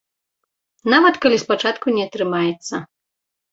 [0.93, 2.75] Нават калі спачатку не атрымаецца.